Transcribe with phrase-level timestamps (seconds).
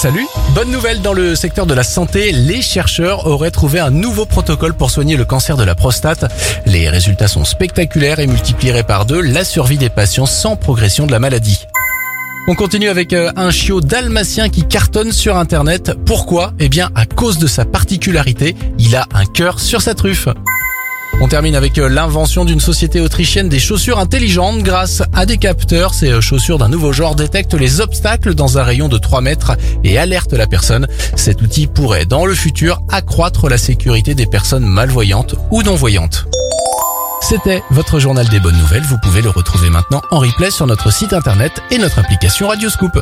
[0.00, 4.26] Salut Bonne nouvelle dans le secteur de la santé, les chercheurs auraient trouvé un nouveau
[4.26, 6.32] protocole pour soigner le cancer de la prostate.
[6.66, 11.10] Les résultats sont spectaculaires et multiplieraient par deux la survie des patients sans progression de
[11.10, 11.66] la maladie.
[12.46, 15.90] On continue avec euh, un chiot dalmatien qui cartonne sur internet.
[16.06, 16.52] Pourquoi?
[16.60, 20.28] Eh bien à cause de sa particularité, il a un cœur sur sa truffe.
[21.20, 25.92] On termine avec euh, l'invention d'une société autrichienne des chaussures intelligentes grâce à des capteurs.
[25.92, 29.56] Ces euh, chaussures d'un nouveau genre détectent les obstacles dans un rayon de 3 mètres
[29.82, 30.86] et alertent la personne.
[31.16, 36.26] Cet outil pourrait dans le futur accroître la sécurité des personnes malvoyantes ou non-voyantes.
[37.20, 38.84] C'était votre journal des bonnes nouvelles.
[38.84, 42.98] Vous pouvez le retrouver maintenant en replay sur notre site internet et notre application Radioscoop.